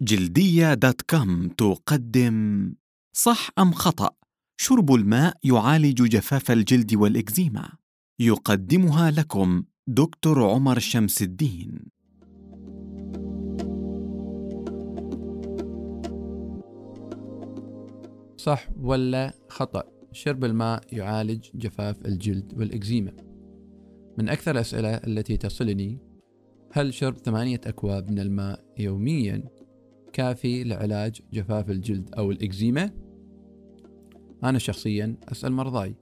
[0.00, 2.74] جلدية دوت كوم تقدم
[3.12, 4.10] صح أم خطأ؟
[4.60, 7.72] شرب الماء يعالج جفاف الجلد والإكزيما.
[8.18, 11.78] يقدمها لكم دكتور عمر شمس الدين.
[18.36, 19.82] صح ولا خطأ؟
[20.12, 23.12] شرب الماء يعالج جفاف الجلد والإكزيما.
[24.18, 25.98] من أكثر الأسئلة التي تصلني
[26.72, 29.65] هل شرب ثمانية أكواب من الماء يوميا؟
[30.16, 32.90] كافي لعلاج جفاف الجلد أو الإكزيما؟
[34.44, 35.94] أنا شخصيا أسأل مرضاي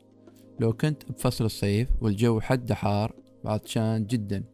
[0.61, 3.15] لو كنت بفصل الصيف والجو حد حار
[3.45, 4.45] وعطشان جدا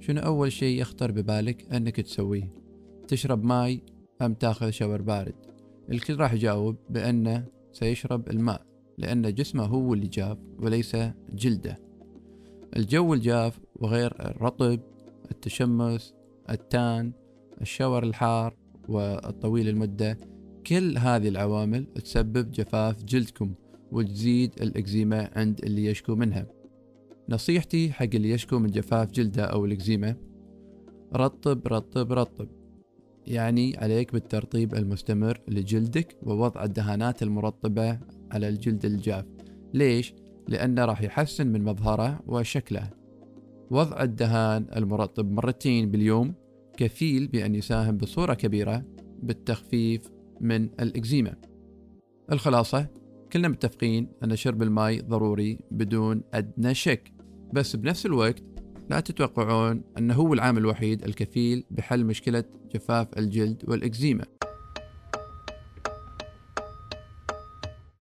[0.00, 2.52] شنو أول شيء يخطر ببالك أنك تسويه؟
[3.08, 3.82] تشرب ماي
[4.22, 5.34] أم تأخذ شاور بارد؟
[5.90, 8.66] الكل راح يجاوب بأنه سيشرب الماء
[8.98, 10.96] لأن جسمه هو اللي جاف وليس
[11.32, 11.78] جلده
[12.76, 14.80] الجو الجاف وغير الرطب
[15.30, 16.14] التشمس
[16.50, 17.12] التان
[17.60, 20.18] الشاور الحار والطويل المدة
[20.66, 23.54] كل هذه العوامل تسبب جفاف جلدكم
[23.92, 26.46] وتزيد الإكزيما عند اللي يشكو منها.
[27.28, 30.16] نصيحتي حق اللي يشكو من جفاف جلده أو الإكزيما
[31.16, 32.48] رطب رطب رطب.
[33.26, 37.98] يعني عليك بالترطيب المستمر لجلدك ووضع الدهانات المرطبة
[38.32, 39.24] على الجلد الجاف.
[39.74, 40.14] ليش؟
[40.48, 42.90] لأنه راح يحسن من مظهره وشكله.
[43.70, 46.34] وضع الدهان المرطب مرتين باليوم
[46.76, 48.84] كفيل بأن يساهم بصورة كبيرة
[49.22, 51.36] بالتخفيف من الإكزيما.
[52.32, 52.88] الخلاصة
[53.32, 57.12] كلنا متفقين أن شرب الماء ضروري بدون أدنى شك
[57.52, 58.42] بس بنفس الوقت
[58.90, 62.44] لا تتوقعون أنه هو العامل الوحيد الكفيل بحل مشكلة
[62.74, 64.24] جفاف الجلد والإكزيما.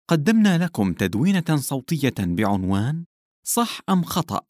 [0.07, 3.05] قدمنا لكم تدوينة صوتية بعنوان
[3.43, 4.41] صح أم خطأ؟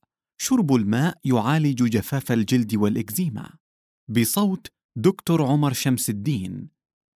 [0.41, 3.60] شرب الماء يعالج جفاف الجلد والإكزيما.
[4.11, 4.67] بصوت
[4.97, 6.69] دكتور عمر شمس الدين.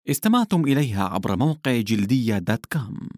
[0.09, 3.09] استمعتم إليها عبر موقع جلدية دوت كوم.